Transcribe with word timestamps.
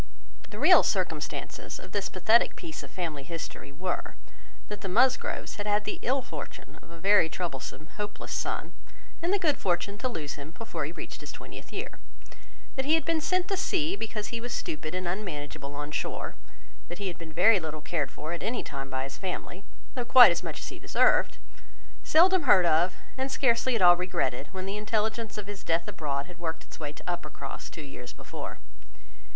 The 0.49 0.57
real 0.57 0.81
circumstances 0.81 1.77
of 1.77 1.91
this 1.91 2.09
pathetic 2.09 2.55
piece 2.55 2.81
of 2.81 2.89
family 2.89 3.21
history 3.21 3.71
were, 3.71 4.15
that 4.67 4.81
the 4.81 4.89
Musgroves 4.89 5.57
had 5.57 5.67
had 5.67 5.85
the 5.85 5.99
ill 6.01 6.23
fortune 6.23 6.79
of 6.81 6.89
a 6.89 6.97
very 6.99 7.29
troublesome, 7.29 7.85
hopeless 7.97 8.31
son; 8.31 8.73
and 9.21 9.31
the 9.31 9.37
good 9.37 9.59
fortune 9.59 9.99
to 9.99 10.07
lose 10.09 10.33
him 10.41 10.55
before 10.57 10.85
he 10.85 10.91
reached 10.91 11.21
his 11.21 11.31
twentieth 11.31 11.71
year; 11.71 11.99
that 12.75 12.85
he 12.85 12.95
had 12.95 13.05
been 13.05 13.21
sent 13.21 13.47
to 13.49 13.55
sea 13.55 13.95
because 13.95 14.29
he 14.29 14.41
was 14.41 14.51
stupid 14.55 14.95
and 14.95 15.07
unmanageable 15.07 15.75
on 15.75 15.91
shore; 15.91 16.33
that 16.87 16.97
he 16.97 17.07
had 17.07 17.19
been 17.19 17.31
very 17.31 17.59
little 17.59 17.79
cared 17.79 18.09
for 18.09 18.33
at 18.33 18.41
any 18.41 18.63
time 18.63 18.89
by 18.89 19.03
his 19.03 19.19
family, 19.19 19.63
though 19.93 20.03
quite 20.03 20.31
as 20.31 20.41
much 20.41 20.59
as 20.59 20.69
he 20.69 20.79
deserved; 20.79 21.37
seldom 22.03 22.49
heard 22.49 22.65
of, 22.65 22.95
and 23.19 23.31
scarcely 23.31 23.75
at 23.75 23.83
all 23.83 23.95
regretted, 23.95 24.47
when 24.51 24.65
the 24.65 24.77
intelligence 24.77 25.37
of 25.37 25.45
his 25.45 25.63
death 25.63 25.87
abroad 25.87 26.25
had 26.25 26.39
worked 26.39 26.63
its 26.63 26.79
way 26.79 26.91
to 26.91 27.07
Uppercross, 27.07 27.69
two 27.69 27.83
years 27.83 28.13
before. 28.13 28.57